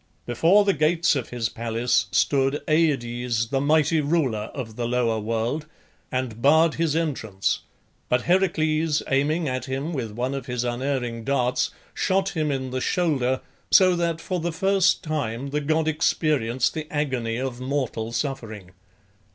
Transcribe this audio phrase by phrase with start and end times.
[0.25, 5.67] Before the gates of his palace stood Aides the mighty ruler of the lower world,
[6.11, 7.59] and barred his entrance;
[8.09, 12.81] but Heracles, aiming at him with one of his unerring darts, shot him in the
[12.81, 18.71] shoulder, so that for the first time the god experienced the agony of mortal suffering.